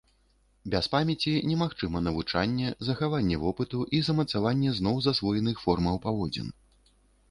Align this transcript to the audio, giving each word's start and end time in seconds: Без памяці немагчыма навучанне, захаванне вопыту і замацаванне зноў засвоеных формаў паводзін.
Без 0.73 0.87
памяці 0.95 1.33
немагчыма 1.49 2.01
навучанне, 2.07 2.73
захаванне 2.89 3.39
вопыту 3.45 3.85
і 3.99 4.03
замацаванне 4.11 4.77
зноў 4.83 4.95
засвоеных 5.11 5.65
формаў 5.69 6.05
паводзін. 6.09 6.47